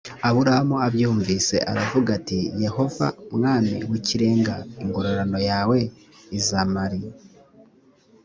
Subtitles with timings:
[0.27, 5.77] aburamu abyumvise aravuga ati yehova mwami w ikirenga ingororano yawe
[6.37, 6.99] izamari